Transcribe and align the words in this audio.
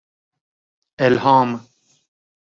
الهام 1.01 1.59